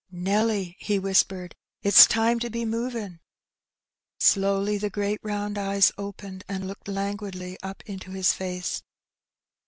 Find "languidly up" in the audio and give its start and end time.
6.89-7.83